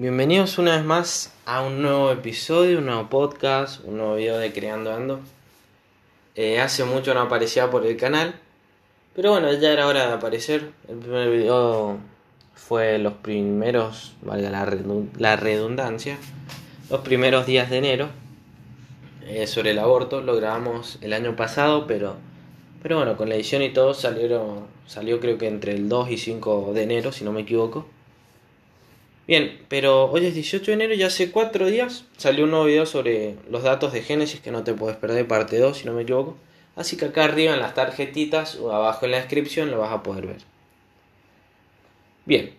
Bienvenidos 0.00 0.56
una 0.56 0.76
vez 0.76 0.84
más 0.86 1.30
a 1.44 1.60
un 1.60 1.82
nuevo 1.82 2.10
episodio, 2.10 2.78
un 2.78 2.86
nuevo 2.86 3.10
podcast, 3.10 3.84
un 3.84 3.98
nuevo 3.98 4.14
video 4.14 4.38
de 4.38 4.50
Creando 4.50 4.94
Ando. 4.94 5.20
Eh, 6.36 6.58
hace 6.58 6.84
mucho 6.84 7.12
no 7.12 7.20
aparecía 7.20 7.70
por 7.70 7.84
el 7.84 7.98
canal, 7.98 8.34
pero 9.14 9.32
bueno, 9.32 9.52
ya 9.52 9.70
era 9.70 9.86
hora 9.86 10.06
de 10.06 10.14
aparecer. 10.14 10.70
El 10.88 10.96
primer 10.96 11.28
video 11.28 11.98
fue 12.54 12.98
los 12.98 13.12
primeros, 13.12 14.14
valga 14.22 14.48
la, 14.48 15.36
redundancia, 15.36 16.16
los 16.88 17.00
primeros 17.02 17.44
días 17.44 17.68
de 17.68 17.76
enero 17.76 18.08
eh, 19.26 19.46
sobre 19.46 19.72
el 19.72 19.80
aborto. 19.80 20.22
Lo 20.22 20.34
grabamos 20.34 20.96
el 21.02 21.12
año 21.12 21.36
pasado, 21.36 21.86
pero, 21.86 22.16
pero 22.82 22.96
bueno, 22.96 23.18
con 23.18 23.28
la 23.28 23.34
edición 23.34 23.60
y 23.60 23.68
todo 23.68 23.92
salieron, 23.92 24.60
salió 24.86 25.20
creo 25.20 25.36
que 25.36 25.46
entre 25.46 25.74
el 25.74 25.90
2 25.90 26.10
y 26.10 26.16
5 26.16 26.72
de 26.72 26.84
enero, 26.84 27.12
si 27.12 27.22
no 27.22 27.32
me 27.32 27.42
equivoco. 27.42 27.84
Bien, 29.30 29.64
pero 29.68 30.10
hoy 30.10 30.26
es 30.26 30.34
18 30.34 30.66
de 30.66 30.72
enero 30.72 30.94
y 30.94 31.04
hace 31.04 31.30
4 31.30 31.66
días 31.66 32.04
salió 32.16 32.46
un 32.46 32.50
nuevo 32.50 32.64
video 32.64 32.84
sobre 32.84 33.36
los 33.48 33.62
datos 33.62 33.92
de 33.92 34.02
Génesis 34.02 34.40
que 34.40 34.50
no 34.50 34.64
te 34.64 34.74
puedes 34.74 34.96
perder, 34.96 35.28
parte 35.28 35.56
2 35.56 35.78
si 35.78 35.84
no 35.84 35.92
me 35.92 36.02
equivoco. 36.02 36.36
Así 36.74 36.96
que 36.96 37.04
acá 37.04 37.26
arriba 37.26 37.54
en 37.54 37.60
las 37.60 37.74
tarjetitas 37.74 38.56
o 38.56 38.72
abajo 38.72 39.04
en 39.04 39.12
la 39.12 39.18
descripción 39.18 39.70
lo 39.70 39.78
vas 39.78 39.92
a 39.92 40.02
poder 40.02 40.26
ver. 40.26 40.38
Bien, 42.26 42.54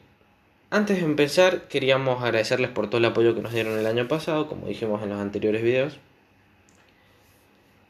antes 0.69 0.99
de 0.99 1.03
empezar 1.03 1.67
queríamos 1.67 2.23
agradecerles 2.23 2.69
por 2.69 2.89
todo 2.89 2.99
el 2.99 3.05
apoyo 3.05 3.35
que 3.35 3.41
nos 3.41 3.51
dieron 3.51 3.77
el 3.77 3.85
año 3.85 4.07
pasado, 4.07 4.47
como 4.47 4.67
dijimos 4.67 5.03
en 5.03 5.09
los 5.09 5.19
anteriores 5.19 5.63
videos. 5.63 5.97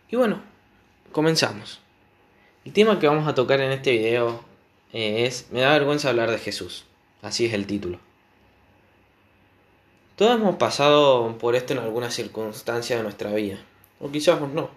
Y 0.10 0.16
bueno, 0.16 0.42
comenzamos. 1.12 1.82
El 2.66 2.74
tema 2.74 2.98
que 2.98 3.06
vamos 3.06 3.28
a 3.28 3.36
tocar 3.36 3.62
en 3.62 3.74
este 3.74 3.92
video 3.92 4.44
eh, 4.92 5.28
es 5.28 5.50
Me 5.52 5.62
da 5.62 5.74
vergüenza 5.74 6.10
hablar 6.10 6.32
de 6.32 6.40
Jesús. 6.40 6.86
Así 7.22 7.46
es 7.46 7.54
el 7.54 7.68
título. 7.68 8.00
Todos 10.22 10.36
hemos 10.36 10.58
pasado 10.58 11.36
por 11.40 11.56
esto 11.56 11.74
en 11.74 11.80
alguna 11.80 12.12
circunstancia 12.12 12.96
de 12.96 13.02
nuestra 13.02 13.34
vida. 13.34 13.58
O 14.00 14.12
quizás 14.12 14.40
no, 14.40 14.70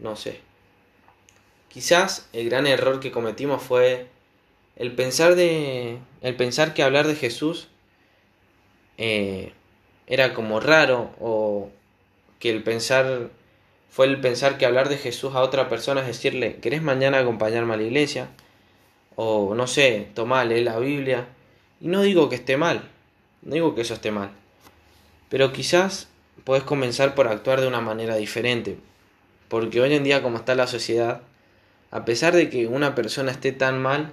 no 0.00 0.14
sé. 0.14 0.38
Quizás 1.68 2.28
el 2.32 2.48
gran 2.48 2.68
error 2.68 3.00
que 3.00 3.10
cometimos 3.10 3.60
fue 3.60 4.06
el 4.76 4.94
pensar 4.94 5.34
de. 5.34 5.98
el 6.20 6.36
pensar 6.36 6.74
que 6.74 6.84
hablar 6.84 7.08
de 7.08 7.16
Jesús 7.16 7.66
eh, 8.96 9.52
era 10.06 10.32
como 10.32 10.60
raro. 10.60 11.10
O 11.18 11.70
que 12.38 12.50
el 12.50 12.62
pensar. 12.62 13.30
fue 13.90 14.06
el 14.06 14.20
pensar 14.20 14.58
que 14.58 14.66
hablar 14.66 14.88
de 14.88 14.98
Jesús 14.98 15.34
a 15.34 15.42
otra 15.42 15.68
persona 15.68 16.02
es 16.02 16.06
decirle, 16.06 16.60
¿querés 16.62 16.82
mañana 16.82 17.18
acompañarme 17.18 17.74
a 17.74 17.78
la 17.78 17.82
iglesia? 17.82 18.28
O 19.16 19.56
no 19.56 19.66
sé, 19.66 20.06
tomá, 20.14 20.44
lee 20.44 20.62
la 20.62 20.78
Biblia. 20.78 21.26
Y 21.80 21.88
no 21.88 22.02
digo 22.02 22.28
que 22.28 22.36
esté 22.36 22.56
mal. 22.56 22.92
No 23.42 23.54
digo 23.54 23.74
que 23.74 23.80
eso 23.80 23.94
esté 23.94 24.12
mal. 24.12 24.43
Pero 25.34 25.52
quizás 25.52 26.06
puedes 26.44 26.62
comenzar 26.62 27.16
por 27.16 27.26
actuar 27.26 27.60
de 27.60 27.66
una 27.66 27.80
manera 27.80 28.14
diferente. 28.14 28.78
Porque 29.48 29.80
hoy 29.80 29.92
en 29.92 30.04
día 30.04 30.22
como 30.22 30.36
está 30.36 30.54
la 30.54 30.68
sociedad, 30.68 31.22
a 31.90 32.04
pesar 32.04 32.36
de 32.36 32.48
que 32.48 32.68
una 32.68 32.94
persona 32.94 33.32
esté 33.32 33.50
tan 33.50 33.82
mal, 33.82 34.12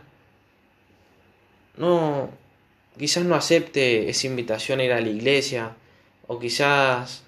no, 1.78 2.32
quizás 2.98 3.24
no 3.24 3.36
acepte 3.36 4.10
esa 4.10 4.26
invitación 4.26 4.80
a 4.80 4.84
ir 4.84 4.94
a 4.94 5.00
la 5.00 5.10
iglesia, 5.10 5.76
o 6.26 6.40
quizás 6.40 7.22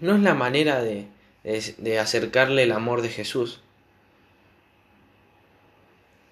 no 0.00 0.14
es 0.14 0.20
la 0.20 0.34
manera 0.34 0.82
de, 0.82 1.06
de, 1.44 1.98
acercarle 1.98 2.64
el 2.64 2.72
amor 2.72 3.00
de 3.00 3.08
Jesús. 3.08 3.62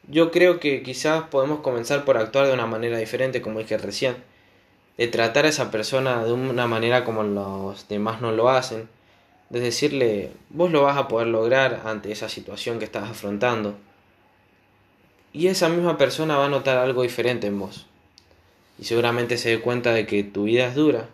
Yo 0.08 0.30
creo 0.30 0.60
que 0.60 0.82
quizás 0.82 1.24
podemos 1.30 1.60
comenzar 1.60 2.04
por 2.04 2.18
actuar 2.18 2.46
de 2.46 2.52
una 2.52 2.66
manera 2.66 2.98
diferente, 2.98 3.40
como 3.40 3.60
dije 3.60 3.78
recién 3.78 4.35
de 4.96 5.08
tratar 5.08 5.44
a 5.44 5.48
esa 5.48 5.70
persona 5.70 6.24
de 6.24 6.32
una 6.32 6.66
manera 6.66 7.04
como 7.04 7.22
los 7.22 7.88
demás 7.88 8.20
no 8.20 8.32
lo 8.32 8.48
hacen, 8.48 8.88
de 9.50 9.60
decirle, 9.60 10.30
vos 10.48 10.70
lo 10.70 10.82
vas 10.82 10.96
a 10.96 11.08
poder 11.08 11.28
lograr 11.28 11.82
ante 11.84 12.10
esa 12.10 12.28
situación 12.28 12.78
que 12.78 12.86
estás 12.86 13.10
afrontando. 13.10 13.76
Y 15.32 15.48
esa 15.48 15.68
misma 15.68 15.98
persona 15.98 16.38
va 16.38 16.46
a 16.46 16.50
notar 16.50 16.78
algo 16.78 17.02
diferente 17.02 17.46
en 17.46 17.58
vos. 17.58 17.86
Y 18.78 18.84
seguramente 18.84 19.36
se 19.36 19.50
dé 19.50 19.60
cuenta 19.60 19.92
de 19.92 20.06
que 20.06 20.24
tu 20.24 20.44
vida 20.44 20.66
es 20.66 20.74
dura, 20.74 21.08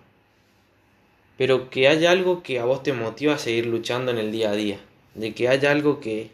pero 1.37 1.69
que 1.71 1.89
hay 1.89 2.07
algo 2.07 2.43
que 2.43 2.61
a 2.61 2.65
vos 2.65 2.83
te 2.83 2.93
motiva 2.93 3.35
a 3.35 3.39
seguir 3.39 3.67
luchando 3.67 4.13
en 4.13 4.19
el 4.19 4.31
día 4.31 4.51
a 4.51 4.55
día, 4.55 4.79
de 5.15 5.35
que 5.35 5.49
hay 5.49 5.65
algo 5.67 5.99
que, 5.99 6.31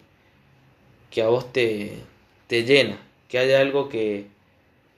que 1.11 1.23
a 1.23 1.29
vos 1.29 1.51
te, 1.53 1.99
te 2.47 2.65
llena, 2.65 2.99
que 3.29 3.39
hay 3.39 3.53
algo 3.53 3.89
que, 3.89 4.27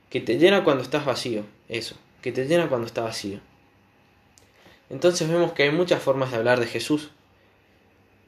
que 0.08 0.20
te 0.20 0.38
llena 0.38 0.64
cuando 0.64 0.82
estás 0.82 1.04
vacío, 1.04 1.44
eso 1.68 1.96
que 2.22 2.32
te 2.32 2.46
llena 2.46 2.68
cuando 2.68 2.86
está 2.86 3.02
vacío. 3.02 3.40
Entonces 4.90 5.28
vemos 5.28 5.52
que 5.52 5.62
hay 5.64 5.70
muchas 5.70 6.02
formas 6.02 6.30
de 6.30 6.36
hablar 6.36 6.60
de 6.60 6.66
Jesús. 6.66 7.10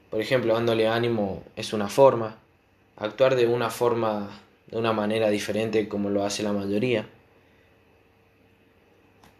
Por 0.09 0.21
ejemplo, 0.21 0.53
dándole 0.53 0.87
ánimo 0.87 1.43
es 1.55 1.73
una 1.73 1.89
forma, 1.89 2.37
actuar 2.95 3.35
de 3.35 3.47
una 3.47 3.69
forma, 3.69 4.41
de 4.67 4.77
una 4.77 4.93
manera 4.93 5.29
diferente 5.29 5.87
como 5.87 6.09
lo 6.09 6.23
hace 6.23 6.43
la 6.43 6.53
mayoría. 6.53 7.07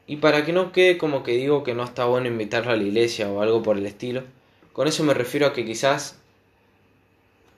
Y 0.06 0.18
para 0.18 0.44
que 0.44 0.52
no 0.52 0.72
quede 0.72 0.98
como 0.98 1.24
que 1.24 1.32
digo 1.32 1.64
que 1.64 1.74
no 1.74 1.84
está 1.84 2.06
bueno 2.06 2.28
invitarlo 2.28 2.72
a 2.72 2.76
la 2.76 2.84
iglesia 2.84 3.30
o 3.30 3.42
algo 3.42 3.64
por 3.64 3.78
el 3.78 3.86
estilo, 3.86 4.24
con 4.74 4.88
eso 4.88 5.04
me 5.04 5.14
refiero 5.14 5.48
a 5.48 5.54
que 5.54 5.66
quizás 5.66 6.20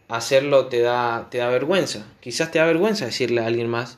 hacerlo 0.07 0.67
te 0.67 0.81
da, 0.81 1.27
te 1.31 1.39
da 1.39 1.49
vergüenza. 1.49 2.05
Quizás 2.19 2.51
te 2.51 2.59
da 2.59 2.65
vergüenza 2.65 3.05
decirle 3.05 3.41
a 3.41 3.47
alguien 3.47 3.67
más, 3.67 3.97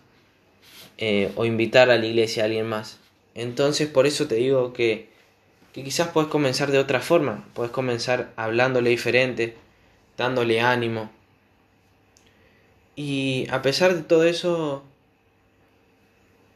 eh, 0.97 1.31
o 1.35 1.45
invitar 1.45 1.89
a 1.89 1.97
la 1.97 2.05
iglesia 2.05 2.43
a 2.43 2.45
alguien 2.45 2.67
más. 2.67 2.99
Entonces 3.35 3.87
por 3.87 4.07
eso 4.07 4.27
te 4.27 4.35
digo 4.35 4.73
que, 4.73 5.09
que 5.73 5.83
quizás 5.83 6.09
puedes 6.09 6.29
comenzar 6.29 6.71
de 6.71 6.79
otra 6.79 7.01
forma, 7.01 7.45
puedes 7.53 7.71
comenzar 7.71 8.31
hablándole 8.35 8.89
diferente, 8.89 9.55
dándole 10.17 10.59
ánimo. 10.61 11.11
Y 12.95 13.47
a 13.51 13.61
pesar 13.61 13.93
de 13.95 14.01
todo 14.01 14.23
eso 14.23 14.83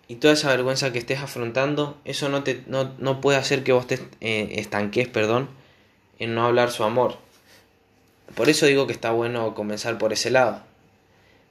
y 0.08 0.16
toda 0.16 0.34
esa 0.34 0.50
vergüenza 0.50 0.92
que 0.92 1.00
estés 1.00 1.20
afrontando, 1.20 1.98
eso 2.04 2.28
no, 2.28 2.44
te, 2.44 2.64
no, 2.68 2.92
no 2.98 3.22
puede 3.22 3.38
hacer 3.38 3.64
que 3.64 3.72
vos 3.72 3.88
te 3.88 4.00
eh, 4.20 4.56
estanques 4.58 5.08
perdón, 5.08 5.48
en 6.20 6.36
no 6.36 6.44
hablar 6.46 6.70
su 6.72 6.84
amor. 6.84 7.16
Por 8.36 8.50
eso 8.50 8.66
digo 8.66 8.88
que 8.88 8.94
está 8.94 9.12
bueno 9.12 9.54
comenzar 9.56 9.98
por 9.98 10.12
ese 10.12 10.30
lado, 10.30 10.64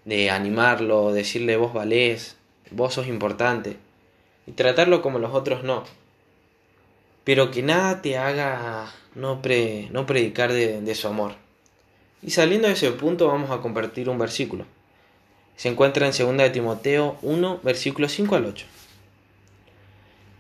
de 0.05 0.31
animarlo, 0.31 1.13
decirle 1.13 1.57
vos 1.57 1.73
valés, 1.73 2.37
vos 2.71 2.95
sos 2.95 3.07
importante, 3.07 3.77
y 4.47 4.53
tratarlo 4.53 5.03
como 5.03 5.19
los 5.19 5.35
otros 5.35 5.65
no. 5.65 5.85
Pero 7.25 7.51
que 7.51 7.63
nada 7.63 8.03
te 8.03 8.19
haga 8.19 8.93
no, 9.15 9.43
pre, 9.43 9.89
no 9.91 10.07
predicar 10.07 10.53
de, 10.53 10.81
de 10.81 10.95
su 10.95 11.09
amor. 11.09 11.35
Y 12.23 12.31
saliendo 12.31 12.69
de 12.69 12.75
ese 12.75 12.91
punto 12.93 13.29
vamos 13.29 13.51
a 13.51 13.61
compartir 13.61 14.09
un 14.09 14.19
versículo. 14.19 14.67
Se 15.57 15.69
encuentra 15.69 16.07
en 16.07 16.13
2 16.17 16.37
de 16.37 16.51
Timoteo 16.51 17.19
1, 17.23 17.61
versículos 17.63 18.13
5 18.13 18.35
al 18.35 18.47
8. 18.47 18.67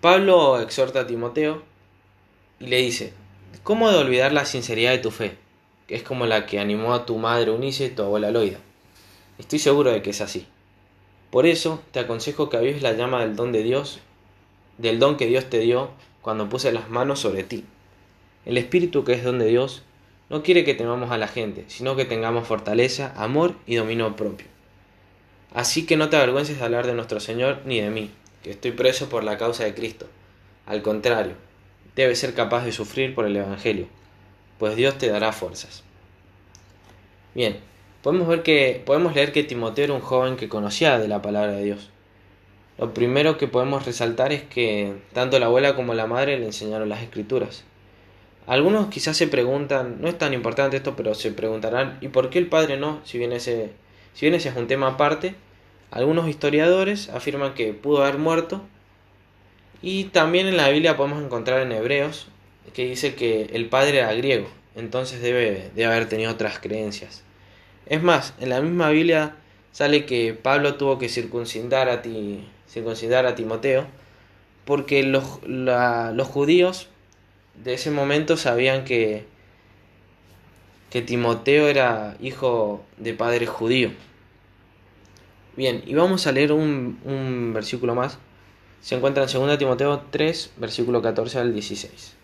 Pablo 0.01 0.61
exhorta 0.61 1.01
a 1.01 1.07
Timoteo 1.07 1.63
y 2.59 2.69
le 2.69 2.79
dice, 2.79 3.13
¿cómo 3.63 3.91
de 3.91 3.99
olvidar 3.99 4.33
la 4.33 4.47
sinceridad 4.47 4.93
de 4.93 4.99
tu 4.99 5.11
fe? 5.11 5.37
Que 5.87 5.95
es 5.95 6.03
como 6.03 6.25
la 6.25 6.47
que 6.47 6.59
animó 6.59 6.95
a 6.95 7.05
tu 7.05 7.19
madre 7.19 7.51
Unice 7.51 7.87
y 7.87 7.91
tu 7.91 8.03
abuela 8.03 8.31
Loida. 8.31 8.59
Estoy 9.39 9.59
seguro 9.59 9.91
de 9.91 10.01
que 10.01 10.11
es 10.11 10.21
así. 10.21 10.47
Por 11.31 11.47
eso 11.47 11.83
te 11.93 12.01
aconsejo 12.01 12.51
que 12.51 12.57
avives 12.57 12.83
la 12.83 12.93
llama 12.93 13.21
del 13.21 13.37
don 13.37 13.53
de 13.53 13.63
Dios, 13.63 14.01
del 14.79 14.99
don 14.99 15.17
que 15.17 15.27
Dios 15.27 15.49
te 15.49 15.61
dio 15.61 15.91
cuando 16.23 16.49
puse 16.49 16.73
las 16.73 16.91
manos 16.91 17.21
sobre 17.21 17.45
ti. 17.45 17.65
El 18.45 18.59
Espíritu 18.59 19.05
que 19.05 19.13
es 19.13 19.23
don 19.23 19.39
de 19.39 19.47
Dios 19.47 19.83
no 20.29 20.43
quiere 20.43 20.65
que 20.65 20.75
temamos 20.75 21.11
a 21.11 21.19
la 21.19 21.29
gente, 21.29 21.65
sino 21.69 21.97
que 21.97 22.05
tengamos 22.05 22.47
fortaleza, 22.47 23.13
amor 23.17 23.55
y 23.67 23.77
dominio 23.77 24.17
propio. 24.17 24.47
Así 25.53 25.87
que 25.87 25.97
no 25.97 26.09
te 26.09 26.17
avergüences 26.17 26.59
de 26.59 26.65
hablar 26.65 26.87
de 26.87 26.95
nuestro 26.95 27.21
Señor 27.21 27.61
ni 27.65 27.81
de 27.81 27.91
mí, 27.91 28.11
que 28.43 28.51
estoy 28.51 28.71
preso 28.71 29.09
por 29.09 29.25
la 29.25 29.39
causa 29.39 29.65
de 29.65 29.75
Cristo. 29.75 30.07
Al 30.67 30.83
contrario, 30.83 31.35
debes 31.97 32.21
ser 32.21 32.35
capaz 32.35 32.65
de 32.65 32.73
sufrir 32.73 33.15
por 33.15 33.27
el 33.27 33.37
Evangelio, 33.37 33.87
pues 34.59 34.77
Dios 34.77 34.99
te 34.99 35.09
dará 35.09 35.33
fuerzas. 35.33 35.83
Bien, 37.35 37.59
podemos 38.03 38.29
ver 38.29 38.43
que 38.43 38.83
podemos 38.85 39.15
leer 39.15 39.33
que 39.33 39.45
Timoteo 39.45 39.85
era 39.85 39.95
un 39.95 40.01
joven 40.01 40.37
que 40.37 40.49
conocía 40.49 40.99
de 40.99 41.09
la 41.09 41.23
palabra 41.23 41.53
de 41.53 41.65
Dios. 41.65 41.91
Lo 42.79 42.95
primero 42.95 43.37
que 43.37 43.47
podemos 43.47 43.85
resaltar 43.85 44.33
es 44.33 44.43
que 44.43 44.95
tanto 45.13 45.39
la 45.39 45.47
abuela 45.47 45.77
como 45.77 45.93
la 45.93 46.07
madre 46.07 46.39
le 46.39 46.47
enseñaron 46.47 46.89
las 46.89 47.03
escrituras. 47.03 47.65
Algunos 48.47 48.89
quizás 48.89 49.17
se 49.17 49.29
preguntan, 49.29 49.99
no 50.01 50.09
es 50.09 50.17
tan 50.17 50.33
importante 50.33 50.79
esto, 50.79 50.97
pero 50.97 51.15
se 51.15 51.31
preguntarán, 51.31 51.99
¿y 52.01 52.09
por 52.09 52.31
qué 52.31 52.39
el 52.39 52.47
padre 52.47 52.79
no? 52.79 53.01
Si 53.05 53.19
bien 53.19 53.33
ese, 53.33 53.71
si 54.15 54.27
bien 54.27 54.35
ese 54.35 54.49
es 54.49 54.57
un 54.57 54.67
tema 54.67 54.89
aparte, 54.89 55.35
algunos 55.91 56.29
historiadores 56.29 57.11
afirman 57.11 57.55
que 57.55 57.75
pudo 57.75 58.03
haber 58.03 58.19
muerto. 58.19 58.63
Y 59.83 60.05
también 60.05 60.47
en 60.47 60.57
la 60.57 60.69
Biblia 60.71 60.97
podemos 60.97 61.23
encontrar 61.23 61.61
en 61.61 61.73
Hebreos 61.73 62.29
que 62.73 62.87
dice 62.87 63.15
que 63.15 63.51
el 63.53 63.69
padre 63.69 63.99
era 63.99 64.13
griego, 64.15 64.49
entonces 64.75 65.21
debe 65.21 65.71
de 65.75 65.85
haber 65.85 66.09
tenido 66.09 66.31
otras 66.31 66.59
creencias. 66.59 67.25
Es 67.87 68.03
más, 68.03 68.35
en 68.41 68.51
la 68.51 68.61
misma 68.61 68.91
Biblia 68.91 69.37
sale 69.73 70.07
que 70.07 70.35
Pablo 70.35 70.75
tuvo 70.75 70.99
que 70.99 71.09
circuncidar 71.09 71.89
a, 71.89 72.03
ti, 72.03 72.47
circuncidar 72.69 73.27
a 73.27 73.35
Timoteo 73.35 73.87
porque 74.65 75.03
los, 75.03 75.41
los 75.45 76.29
judíos 76.29 76.89
de 77.63 77.75
ese 77.75 77.91
momento 77.91 78.37
sabían 78.37 78.85
que, 78.85 79.25
que 80.91 81.03
Timoteo 81.03 81.69
era 81.69 82.17
hijo 82.21 82.85
de 82.97 83.15
padre 83.15 83.47
judío. 83.47 83.91
Bien, 85.57 85.83
y 85.87 85.95
vamos 85.95 86.27
a 86.27 86.33
leer 86.33 86.53
un, 86.53 87.01
un 87.05 87.53
versículo 87.53 87.95
más. 87.95 88.19
Se 88.81 88.95
encuentra 88.95 89.25
en 89.25 89.29
2 89.29 89.59
Timoteo 89.59 90.05
3, 90.11 90.53
versículo 90.57 91.03
14 91.03 91.39
al 91.39 91.53
16. 91.53 92.15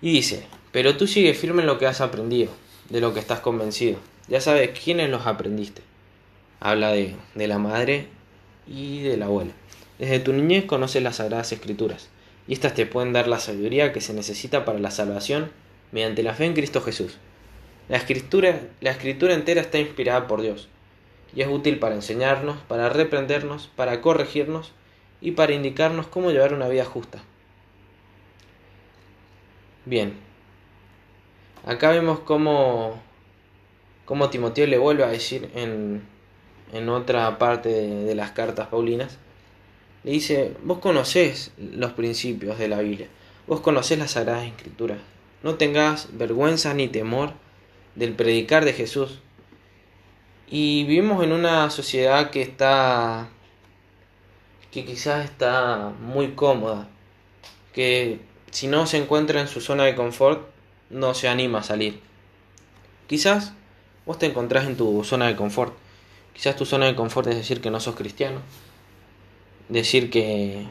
Y 0.00 0.12
dice, 0.12 0.46
pero 0.72 0.96
tú 0.96 1.06
sigue 1.06 1.34
firme 1.34 1.62
en 1.62 1.66
lo 1.66 1.78
que 1.78 1.86
has 1.86 2.00
aprendido, 2.00 2.50
de 2.88 3.00
lo 3.00 3.14
que 3.14 3.20
estás 3.20 3.40
convencido. 3.40 3.98
Ya 4.28 4.40
sabes 4.40 4.78
quiénes 4.78 5.10
los 5.10 5.26
aprendiste. 5.26 5.82
Habla 6.60 6.92
de, 6.92 7.16
de 7.34 7.46
la 7.46 7.58
madre 7.58 8.08
y 8.66 9.02
de 9.02 9.16
la 9.16 9.26
abuela. 9.26 9.52
Desde 9.98 10.20
tu 10.20 10.32
niñez 10.32 10.64
conoces 10.64 11.02
las 11.02 11.16
sagradas 11.16 11.52
escrituras, 11.52 12.08
y 12.46 12.52
éstas 12.52 12.74
te 12.74 12.86
pueden 12.86 13.12
dar 13.12 13.26
la 13.26 13.40
sabiduría 13.40 13.92
que 13.92 14.00
se 14.00 14.14
necesita 14.14 14.64
para 14.64 14.78
la 14.78 14.90
salvación 14.90 15.50
mediante 15.92 16.22
la 16.22 16.34
fe 16.34 16.44
en 16.44 16.54
Cristo 16.54 16.80
Jesús. 16.80 17.16
La 17.88 17.96
escritura, 17.96 18.60
la 18.80 18.90
escritura 18.90 19.34
entera 19.34 19.60
está 19.60 19.78
inspirada 19.78 20.26
por 20.26 20.42
Dios, 20.42 20.68
y 21.34 21.42
es 21.42 21.48
útil 21.48 21.78
para 21.78 21.94
enseñarnos, 21.94 22.58
para 22.68 22.88
reprendernos, 22.90 23.70
para 23.74 24.00
corregirnos 24.00 24.72
y 25.20 25.32
para 25.32 25.52
indicarnos 25.52 26.06
cómo 26.06 26.30
llevar 26.30 26.54
una 26.54 26.68
vida 26.68 26.84
justa. 26.84 27.22
Bien, 29.84 30.14
acá 31.68 31.90
vemos 31.90 32.20
cómo, 32.20 32.98
cómo 34.06 34.30
Timoteo 34.30 34.66
le 34.66 34.78
vuelve 34.78 35.04
a 35.04 35.08
decir 35.08 35.50
en, 35.54 36.02
en 36.72 36.88
otra 36.88 37.38
parte 37.38 37.68
de, 37.68 38.14
las 38.14 38.30
cartas 38.30 38.68
paulinas, 38.68 39.18
le 40.02 40.12
dice, 40.12 40.54
vos 40.62 40.78
conocés 40.78 41.52
los 41.58 41.92
principios 41.92 42.58
de 42.58 42.68
la 42.68 42.80
Biblia, 42.80 43.08
vos 43.46 43.60
conocés 43.60 43.98
las 43.98 44.12
Sagradas 44.12 44.46
Escrituras, 44.46 44.98
no 45.42 45.56
tengas 45.56 46.16
vergüenza 46.16 46.72
ni 46.72 46.88
temor 46.88 47.32
del 47.94 48.14
predicar 48.14 48.64
de 48.64 48.72
Jesús. 48.72 49.20
Y 50.50 50.84
vivimos 50.84 51.22
en 51.22 51.32
una 51.32 51.68
sociedad 51.68 52.30
que 52.30 52.40
está, 52.40 53.28
que 54.70 54.86
quizás 54.86 55.26
está 55.26 55.92
muy 56.00 56.28
cómoda, 56.28 56.88
que 57.74 58.20
si 58.50 58.68
no 58.68 58.86
se 58.86 58.96
encuentra 58.96 59.42
en 59.42 59.48
su 59.48 59.60
zona 59.60 59.84
de 59.84 59.94
confort, 59.94 60.48
no 60.90 61.14
se 61.14 61.28
anima 61.28 61.60
a 61.60 61.62
salir. 61.62 62.00
Quizás 63.06 63.52
vos 64.06 64.18
te 64.18 64.26
encontrás 64.26 64.66
en 64.66 64.76
tu 64.76 65.04
zona 65.04 65.26
de 65.26 65.36
confort. 65.36 65.74
Quizás 66.34 66.56
tu 66.56 66.64
zona 66.64 66.86
de 66.86 66.94
confort 66.94 67.26
es 67.28 67.36
decir 67.36 67.60
que 67.60 67.70
no 67.70 67.80
sos 67.80 67.96
cristiano 67.96 68.40
decir 69.68 70.10
que 70.10 70.66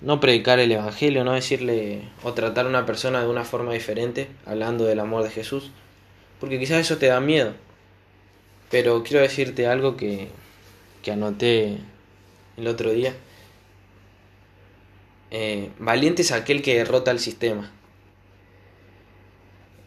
no 0.00 0.20
predicar 0.20 0.58
el 0.58 0.72
Evangelio, 0.72 1.24
no 1.24 1.32
decirle 1.32 2.02
o 2.22 2.32
tratar 2.32 2.66
a 2.66 2.68
una 2.68 2.86
persona 2.86 3.20
de 3.20 3.28
una 3.28 3.44
forma 3.44 3.72
diferente, 3.72 4.28
hablando 4.46 4.84
del 4.84 5.00
amor 5.00 5.22
de 5.22 5.30
Jesús, 5.30 5.70
porque 6.40 6.58
quizás 6.58 6.80
eso 6.80 6.98
te 6.98 7.06
da 7.06 7.20
miedo. 7.20 7.54
Pero 8.70 9.02
quiero 9.04 9.22
decirte 9.22 9.66
algo 9.66 9.96
que, 9.96 10.28
que 11.02 11.12
anoté 11.12 11.78
el 12.56 12.66
otro 12.66 12.90
día. 12.90 13.14
Eh, 15.30 15.70
valiente 15.78 16.22
es 16.22 16.32
aquel 16.32 16.62
que 16.62 16.76
derrota 16.76 17.10
el 17.10 17.20
sistema. 17.20 17.70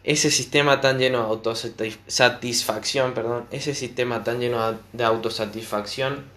Ese 0.06 0.30
sistema 0.30 0.80
tan 0.80 0.98
lleno 0.98 1.18
de 1.18 1.26
autosatisfacción, 1.26 3.12
perdón, 3.12 3.46
ese 3.50 3.74
sistema 3.74 4.24
tan 4.24 4.40
lleno 4.40 4.78
de 4.94 5.04
autosatisfacción 5.04 6.36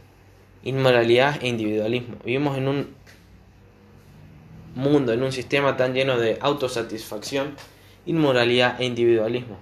inmoralidad 0.63 1.41
e 1.41 1.47
individualismo. 1.47 2.17
Vivimos 2.23 2.57
en 2.57 2.67
un 2.67 2.95
mundo, 4.75 5.13
en 5.13 5.23
un 5.23 5.31
sistema 5.31 5.77
tan 5.77 5.93
lleno 5.93 6.17
de 6.17 6.37
autosatisfacción, 6.41 7.55
inmoralidad 8.05 8.79
e 8.81 8.85
individualismo. 8.85 9.57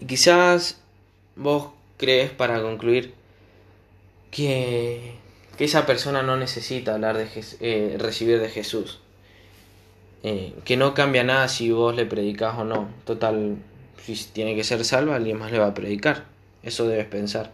Y 0.00 0.06
quizás 0.06 0.80
vos 1.36 1.68
crees, 1.96 2.30
para 2.30 2.60
concluir, 2.62 3.14
que, 4.30 5.14
que 5.56 5.64
esa 5.64 5.86
persona 5.86 6.22
no 6.22 6.36
necesita 6.36 6.94
hablar 6.94 7.16
de 7.16 7.28
eh, 7.60 7.96
recibir 7.98 8.40
de 8.40 8.48
Jesús. 8.48 9.00
Eh, 10.22 10.54
que 10.64 10.76
no 10.76 10.92
cambia 10.92 11.24
nada 11.24 11.48
si 11.48 11.70
vos 11.70 11.94
le 11.94 12.06
predicas 12.06 12.58
o 12.58 12.64
no. 12.64 12.88
Total, 13.04 13.56
si 14.02 14.14
tiene 14.32 14.54
que 14.54 14.64
ser 14.64 14.84
salva, 14.84 15.16
alguien 15.16 15.38
más 15.38 15.52
le 15.52 15.58
va 15.58 15.68
a 15.68 15.74
predicar. 15.74 16.26
Eso 16.62 16.86
debes 16.86 17.06
pensar. 17.06 17.52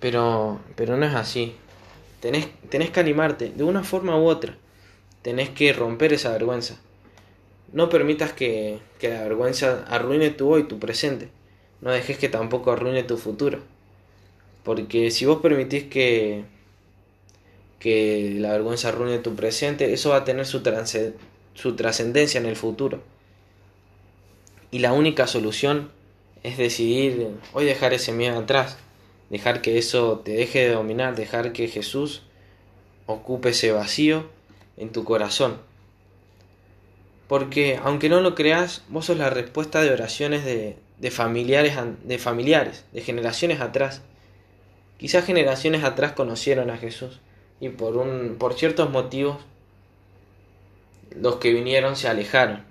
Pero, 0.00 0.60
pero 0.76 0.96
no 0.96 1.06
es 1.06 1.14
así. 1.14 1.54
Tenés, 2.20 2.48
tenés 2.68 2.90
que 2.90 3.00
animarte, 3.00 3.50
de 3.50 3.64
una 3.64 3.82
forma 3.82 4.18
u 4.18 4.26
otra. 4.26 4.56
Tenés 5.22 5.50
que 5.50 5.72
romper 5.72 6.12
esa 6.12 6.32
vergüenza. 6.32 6.78
No 7.72 7.88
permitas 7.88 8.32
que, 8.32 8.78
que 8.98 9.10
la 9.10 9.22
vergüenza 9.22 9.84
arruine 9.88 10.30
tu 10.30 10.50
hoy, 10.50 10.64
tu 10.64 10.78
presente. 10.78 11.28
No 11.80 11.90
dejes 11.90 12.18
que 12.18 12.28
tampoco 12.28 12.72
arruine 12.72 13.04
tu 13.04 13.16
futuro. 13.16 13.60
Porque 14.64 15.10
si 15.10 15.24
vos 15.24 15.40
permitís 15.40 15.84
que, 15.84 16.44
que 17.80 18.36
la 18.38 18.52
vergüenza 18.52 18.88
arruine 18.88 19.18
tu 19.18 19.34
presente, 19.34 19.92
eso 19.92 20.10
va 20.10 20.16
a 20.16 20.24
tener 20.24 20.46
su, 20.46 20.62
trascendencia 20.62 22.38
en 22.38 22.46
el 22.46 22.54
futuro. 22.54 23.02
Y 24.70 24.78
la 24.78 24.92
única 24.92 25.26
solución 25.26 25.90
es 26.44 26.58
decidir 26.58 27.28
hoy 27.52 27.64
dejar 27.64 27.92
ese 27.92 28.12
miedo 28.12 28.38
atrás 28.38 28.76
dejar 29.30 29.62
que 29.62 29.78
eso 29.78 30.20
te 30.24 30.32
deje 30.32 30.66
de 30.66 30.74
dominar, 30.74 31.14
dejar 31.14 31.52
que 31.52 31.68
Jesús 31.68 32.22
ocupe 33.06 33.50
ese 33.50 33.72
vacío 33.72 34.28
en 34.76 34.90
tu 34.90 35.04
corazón. 35.04 35.58
Porque 37.28 37.78
aunque 37.82 38.08
no 38.08 38.20
lo 38.20 38.34
creas, 38.34 38.82
vos 38.88 39.06
sos 39.06 39.16
la 39.16 39.30
respuesta 39.30 39.82
de 39.82 39.92
oraciones 39.92 40.44
de, 40.44 40.76
de, 40.98 41.10
familiares, 41.12 41.76
de 42.02 42.18
familiares, 42.18 42.84
de 42.92 43.02
generaciones 43.02 43.60
atrás. 43.60 44.02
Quizás 44.98 45.24
generaciones 45.24 45.84
atrás 45.84 46.12
conocieron 46.12 46.70
a 46.70 46.76
Jesús 46.76 47.20
y 47.60 47.68
por, 47.68 47.96
un, 47.96 48.36
por 48.38 48.54
ciertos 48.54 48.90
motivos 48.90 49.36
los 51.14 51.36
que 51.36 51.52
vinieron 51.52 51.96
se 51.96 52.08
alejaron. 52.08 52.64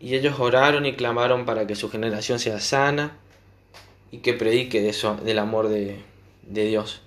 Y 0.00 0.14
ellos 0.14 0.38
oraron 0.38 0.86
y 0.86 0.94
clamaron 0.94 1.44
para 1.44 1.66
que 1.66 1.76
su 1.76 1.90
generación 1.90 2.38
sea 2.38 2.60
sana, 2.60 3.18
y 4.12 4.18
que 4.18 4.34
predique 4.34 4.80
de 4.80 4.90
eso, 4.90 5.16
del 5.16 5.38
amor 5.38 5.68
de, 5.68 5.96
de 6.42 6.66
Dios. 6.66 7.00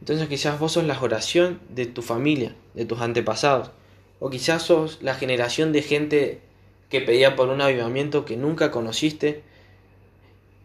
Entonces 0.00 0.28
quizás 0.28 0.58
vos 0.58 0.72
sos 0.72 0.84
la 0.84 0.98
oración 0.98 1.60
de 1.68 1.84
tu 1.84 2.00
familia, 2.00 2.54
de 2.74 2.86
tus 2.86 3.00
antepasados, 3.00 3.72
o 4.20 4.30
quizás 4.30 4.62
sos 4.62 4.98
la 5.02 5.14
generación 5.14 5.72
de 5.72 5.82
gente 5.82 6.40
que 6.88 7.00
pedía 7.00 7.36
por 7.36 7.48
un 7.48 7.60
avivamiento 7.60 8.24
que 8.24 8.36
nunca 8.36 8.70
conociste, 8.70 9.42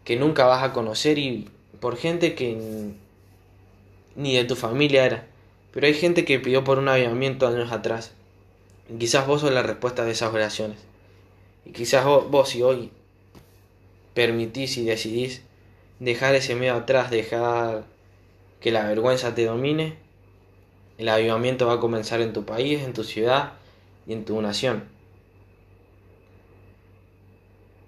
que 0.06 0.16
nunca 0.16 0.46
vas 0.46 0.64
a 0.64 0.74
conocer 0.74 1.18
y 1.18 1.50
por 1.80 1.98
gente 1.98 2.36
que 2.36 2.94
ni 4.16 4.36
de 4.36 4.46
tu 4.46 4.56
familia 4.56 5.06
era. 5.06 5.28
Pero 5.72 5.88
hay 5.88 5.94
gente 5.94 6.26
que 6.26 6.40
pidió 6.40 6.64
por 6.64 6.78
un 6.78 6.88
avivamiento 6.88 7.48
años 7.48 7.72
atrás. 7.72 8.14
Y 8.90 8.98
quizás 8.98 9.26
vos 9.26 9.42
sos 9.42 9.52
la 9.52 9.64
respuesta 9.64 10.06
de 10.06 10.12
esas 10.12 10.34
oraciones. 10.34 10.78
Y 11.66 11.72
quizás 11.72 12.06
vos, 12.06 12.30
vos 12.30 12.50
si 12.50 12.62
hoy 12.62 12.92
permitís 14.14 14.78
y 14.78 14.86
decidís 14.86 15.42
dejar 16.00 16.36
ese 16.36 16.56
miedo 16.56 16.76
atrás, 16.76 17.10
dejar 17.10 17.86
que 18.60 18.72
la 18.72 18.86
vergüenza 18.88 19.36
te 19.36 19.46
domine, 19.46 19.98
el 20.98 21.10
avivamiento 21.10 21.68
va 21.68 21.74
a 21.74 21.80
comenzar 21.80 22.22
en 22.22 22.34
tu 22.34 22.46
país, 22.46 22.82
en 22.82 22.94
tu 22.94 23.04
ciudad 23.04 23.54
y 24.08 24.14
en 24.14 24.26
tu 24.26 24.40
nación. 24.42 24.86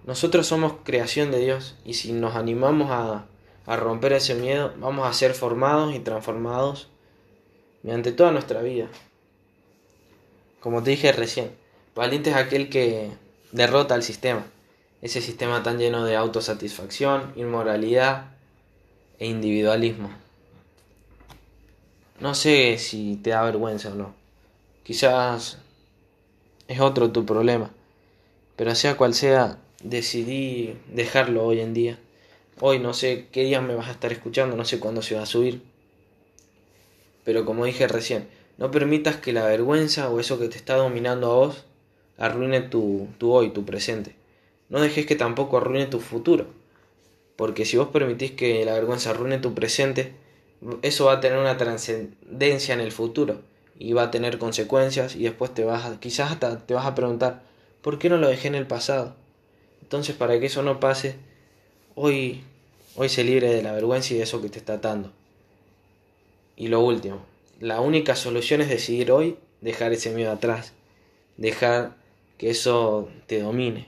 Nosotros 0.06 0.48
somos 0.48 0.74
creación 0.84 1.32
de 1.32 1.40
Dios 1.40 1.76
y 1.84 1.96
si 1.96 2.12
nos 2.12 2.36
animamos 2.36 2.92
a, 2.92 3.26
a 3.66 3.76
romper 3.76 4.14
ese 4.14 4.36
miedo, 4.36 4.74
vamos 4.78 5.08
a 5.08 5.14
ser 5.14 5.34
formados 5.34 5.94
y 5.96 6.00
transformados 6.00 6.90
mediante 7.84 8.12
toda 8.12 8.32
nuestra 8.32 8.62
vida. 8.62 8.88
Como 10.60 10.84
te 10.84 10.92
dije 10.92 11.12
recién, 11.12 11.52
valiente 11.96 12.32
es 12.32 12.36
aquel 12.36 12.70
que 12.70 13.12
derrota 13.52 13.96
al 13.96 14.04
sistema 14.04 14.46
ese 15.06 15.22
sistema 15.22 15.62
tan 15.62 15.78
lleno 15.78 16.04
de 16.04 16.16
autosatisfacción, 16.16 17.32
inmoralidad 17.36 18.32
e 19.20 19.28
individualismo. 19.28 20.10
No 22.20 22.34
sé 22.34 22.80
si 22.80 23.18
te 23.18 23.30
da 23.30 23.44
vergüenza 23.44 23.92
o 23.92 23.96
no. 23.96 24.16
Quizás 24.84 25.60
es 26.68 26.80
otro 26.80 27.12
tu 27.12 27.24
problema. 27.24 27.70
Pero 28.56 28.74
sea 28.74 28.98
cual 28.98 29.14
sea, 29.14 29.60
decidí 29.84 30.76
dejarlo 30.88 31.46
hoy 31.46 31.60
en 31.60 31.76
día. 31.76 32.00
Hoy 32.62 32.80
no 32.80 32.94
sé 32.94 33.28
qué 33.34 33.44
día 33.44 33.60
me 33.60 33.76
vas 33.76 33.90
a 33.90 33.92
estar 33.92 34.14
escuchando, 34.14 34.56
no 34.56 34.64
sé 34.64 34.80
cuándo 34.80 35.02
se 35.02 35.16
va 35.16 35.24
a 35.24 35.26
subir. 35.26 35.62
Pero 37.26 37.44
como 37.44 37.66
dije 37.66 37.86
recién, 37.88 38.30
no 38.58 38.72
permitas 38.72 39.18
que 39.18 39.34
la 39.34 39.46
vergüenza 39.46 40.10
o 40.10 40.22
eso 40.22 40.40
que 40.40 40.48
te 40.48 40.56
está 40.56 40.76
dominando 40.78 41.32
a 41.32 41.36
vos 41.36 41.66
arruine 42.18 42.62
tu, 42.62 43.10
tu 43.18 43.34
hoy, 43.34 43.50
tu 43.50 43.66
presente. 43.66 44.16
No 44.70 44.80
dejes 44.80 45.06
que 45.06 45.18
tampoco 45.18 45.58
arruine 45.58 45.88
tu 45.88 46.00
futuro, 46.00 46.48
porque 47.36 47.66
si 47.66 47.76
vos 47.76 47.90
permitís 47.90 48.32
que 48.32 48.64
la 48.64 48.74
vergüenza 48.74 49.10
arruine 49.10 49.38
tu 49.38 49.54
presente, 49.54 50.14
eso 50.82 51.06
va 51.06 51.14
a 51.14 51.20
tener 51.20 51.38
una 51.38 51.58
trascendencia 51.58 52.74
en 52.74 52.80
el 52.80 52.94
futuro 52.94 53.42
y 53.78 53.92
va 53.92 54.04
a 54.04 54.12
tener 54.12 54.38
consecuencias 54.38 55.18
y 55.18 55.24
después 55.24 55.54
te 55.54 55.66
vas 55.66 55.86
a, 55.86 56.00
quizás 56.00 56.32
hasta 56.32 56.66
te 56.66 56.74
vas 56.74 56.86
a 56.86 56.96
preguntar, 56.96 57.44
¿por 57.82 58.00
qué 58.00 58.10
no 58.10 58.16
lo 58.16 58.30
dejé 58.30 58.48
en 58.48 58.56
el 58.56 58.66
pasado? 58.66 59.16
Entonces, 59.82 60.16
para 60.16 60.40
que 60.40 60.46
eso 60.46 60.64
no 60.64 60.80
pase, 60.80 61.18
hoy, 61.96 62.44
hoy 62.96 63.10
se 63.10 63.24
libre 63.24 63.54
de 63.54 63.64
la 63.64 63.72
vergüenza 63.72 64.14
y 64.14 64.18
de 64.18 64.24
eso 64.24 64.42
que 64.42 64.50
te 64.50 64.60
está 64.60 64.74
atando. 64.74 65.12
Y 66.56 66.68
lo 66.68 66.82
último, 66.82 67.26
la 67.60 67.82
única 67.82 68.16
solución 68.16 68.62
es 68.62 68.70
decidir 68.70 69.12
hoy 69.12 69.38
dejar 69.62 69.94
ese 69.94 70.12
miedo 70.12 70.32
atrás, 70.32 70.74
dejar 71.38 71.96
que 72.38 72.50
eso 72.50 73.10
te 73.28 73.42
domine. 73.42 73.88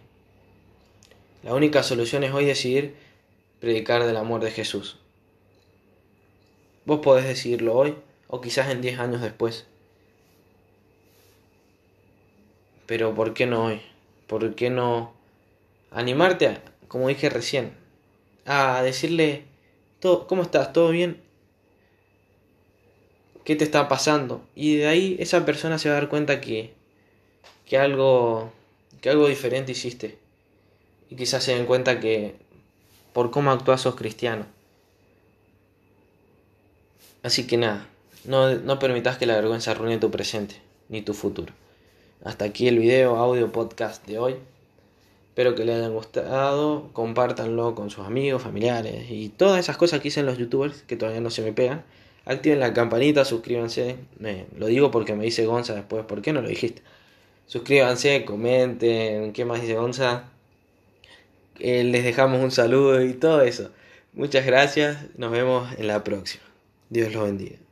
La 1.43 1.53
única 1.53 1.83
solución 1.83 2.23
es 2.23 2.33
hoy 2.33 2.45
decidir 2.45 2.95
predicar 3.59 4.05
del 4.05 4.17
amor 4.17 4.41
de 4.41 4.51
Jesús. 4.51 4.97
Vos 6.85 6.99
podés 6.99 7.25
decidirlo 7.25 7.75
hoy 7.75 7.95
o 8.27 8.41
quizás 8.41 8.69
en 8.69 8.81
10 8.81 8.99
años 8.99 9.21
después. 9.21 9.65
Pero 12.85 13.13
¿por 13.13 13.33
qué 13.33 13.45
no 13.45 13.65
hoy? 13.65 13.81
¿Por 14.27 14.55
qué 14.55 14.69
no 14.69 15.13
animarte, 15.91 16.47
a, 16.47 16.61
como 16.87 17.09
dije 17.09 17.29
recién, 17.29 17.73
a 18.47 18.81
decirle, 18.81 19.43
¿cómo 20.01 20.41
estás? 20.41 20.73
¿Todo 20.73 20.89
bien? 20.89 21.21
¿Qué 23.43 23.55
te 23.55 23.63
está 23.63 23.87
pasando? 23.87 24.41
Y 24.55 24.77
de 24.77 24.87
ahí 24.87 25.17
esa 25.19 25.45
persona 25.45 25.77
se 25.77 25.89
va 25.89 25.97
a 25.97 25.99
dar 25.99 26.09
cuenta 26.09 26.41
que, 26.41 26.73
que, 27.65 27.77
algo, 27.77 28.51
que 29.01 29.09
algo 29.09 29.27
diferente 29.27 29.73
hiciste. 29.73 30.17
Y 31.09 31.15
quizás 31.15 31.43
se 31.43 31.55
den 31.55 31.65
cuenta 31.65 31.99
que 31.99 32.35
por 33.13 33.31
cómo 33.31 33.51
actúas 33.51 33.81
sos 33.81 33.95
cristiano. 33.95 34.45
Así 37.23 37.47
que 37.47 37.57
nada, 37.57 37.87
no, 38.23 38.55
no 38.55 38.79
permitas 38.79 39.17
que 39.17 39.25
la 39.25 39.35
vergüenza 39.35 39.71
arruine 39.71 39.97
tu 39.97 40.09
presente 40.09 40.55
ni 40.89 41.01
tu 41.01 41.13
futuro. 41.13 41.53
Hasta 42.23 42.45
aquí 42.45 42.67
el 42.67 42.79
video, 42.79 43.17
audio, 43.17 43.51
podcast 43.51 44.05
de 44.05 44.19
hoy. 44.19 44.35
Espero 45.37 45.53
que 45.53 45.65
les 45.65 45.75
hayan 45.75 45.93
gustado, 45.93 46.89
compártanlo 46.93 47.75
con 47.75 47.91
sus 47.91 48.07
amigos, 48.07 48.41
familiares 48.41 49.05
y 49.11 49.29
todas 49.29 49.59
esas 49.59 49.77
cosas 49.77 49.99
que 49.99 50.05
dicen 50.05 50.25
los 50.25 50.39
youtubers 50.39 50.81
que 50.81 50.97
todavía 50.97 51.21
no 51.21 51.29
se 51.29 51.43
me 51.43 51.53
pegan. 51.53 51.83
Activen 52.25 52.59
la 52.59 52.73
campanita, 52.73 53.23
suscríbanse. 53.23 53.97
Me, 54.17 54.47
lo 54.57 54.65
digo 54.65 54.89
porque 54.89 55.13
me 55.13 55.23
dice 55.23 55.45
Gonza 55.45 55.75
después, 55.75 56.05
¿por 56.05 56.23
qué 56.23 56.33
no 56.33 56.41
lo 56.41 56.49
dijiste? 56.49 56.81
Suscríbanse, 57.45 58.25
comenten, 58.25 59.31
¿qué 59.31 59.45
más 59.45 59.61
dice 59.61 59.75
Gonza? 59.75 60.23
Eh, 61.59 61.83
les 61.83 62.03
dejamos 62.03 62.43
un 62.43 62.49
saludo 62.49 63.03
y 63.03 63.13
todo 63.13 63.43
eso. 63.43 63.69
Muchas 64.13 64.43
gracias, 64.43 65.05
nos 65.17 65.29
vemos 65.29 65.69
en 65.77 65.85
la 65.85 66.03
próxima. 66.03 66.45
Dios 66.89 67.13
los 67.13 67.25
bendiga. 67.25 67.66